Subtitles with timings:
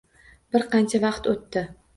[0.55, 1.67] Bir qancha vaqt o`tdi